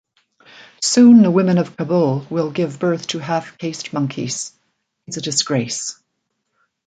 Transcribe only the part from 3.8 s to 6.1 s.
monkeys-it's a disgrace!